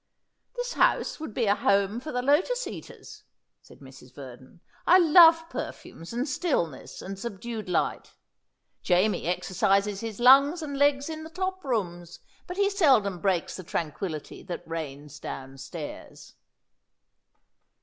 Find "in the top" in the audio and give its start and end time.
11.07-11.63